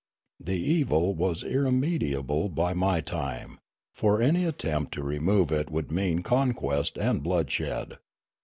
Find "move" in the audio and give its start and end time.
5.19-5.51